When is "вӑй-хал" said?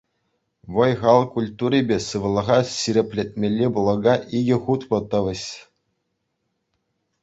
0.77-1.21